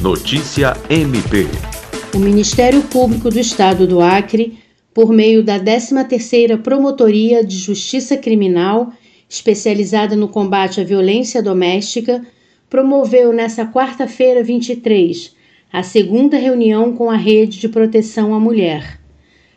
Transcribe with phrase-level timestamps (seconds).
[0.00, 1.48] Notícia MP.
[2.14, 4.56] O Ministério Público do Estado do Acre,
[4.94, 8.92] por meio da 13ª Promotoria de Justiça Criminal,
[9.28, 12.24] especializada no combate à violência doméstica,
[12.70, 15.34] promoveu nesta quarta-feira 23
[15.72, 19.00] a segunda reunião com a Rede de Proteção à Mulher.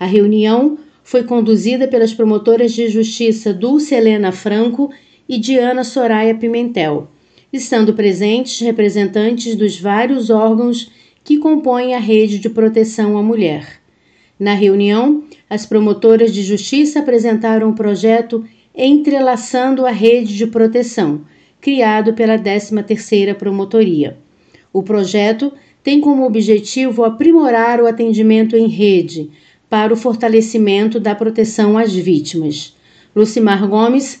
[0.00, 4.90] A reunião foi conduzida pelas promotoras de justiça Dulce Helena Franco
[5.28, 7.08] e Diana Soraya Pimentel
[7.56, 10.90] estando presentes representantes dos vários órgãos
[11.22, 13.80] que compõem a rede de proteção à mulher.
[14.38, 21.22] Na reunião, as promotoras de justiça apresentaram o projeto Entrelaçando a Rede de Proteção,
[21.60, 24.18] criado pela 13ª Promotoria.
[24.72, 29.30] O projeto tem como objetivo aprimorar o atendimento em rede
[29.70, 32.76] para o fortalecimento da proteção às vítimas.
[33.14, 34.20] Lucimar Gomes